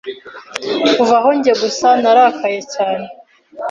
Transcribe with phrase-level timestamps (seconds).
[0.95, 3.07] Kuva aho njye gusa narakaye cyane